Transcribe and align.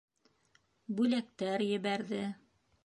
Бүләктәр 1.01 1.67
ебәрҙе. 1.69 2.27